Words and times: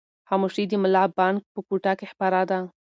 خاموشي 0.27 0.63
د 0.69 0.73
ملا 0.83 1.03
بانګ 1.17 1.37
په 1.53 1.59
کوټه 1.67 1.93
کې 1.99 2.05
خپره 2.13 2.39
ده. 2.49 2.59